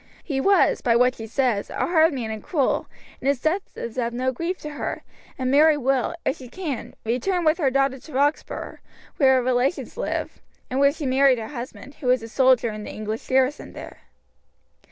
[0.23, 2.87] He was, by what she says, a hard man and cruel,
[3.19, 5.03] and his death is no grief to her,
[5.37, 8.79] and Mary will, if she can, return with her daughter to Roxburgh,
[9.17, 10.41] where her relations live,
[10.71, 13.99] and where she married her husband, who was a soldier in the English garrison there."